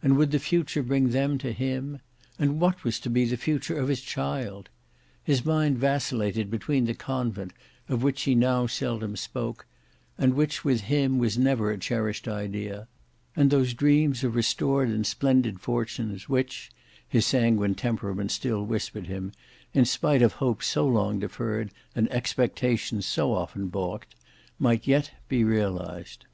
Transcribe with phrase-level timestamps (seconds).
[0.00, 1.98] And would the future bring them to him?
[2.38, 4.68] And what was to be the future of his child?
[5.24, 7.52] His mind vacillated between the convent
[7.88, 9.66] of which she now seldom spoke,
[10.16, 12.86] and which with him was never a cherished idea,
[13.34, 16.70] and those dreams of restored and splendid fortunes which
[17.08, 19.32] his sanguine temperament still whispered him,
[19.74, 24.14] in spite of hope so long deferred and expectations so often baulked,
[24.60, 26.24] might yet be realized.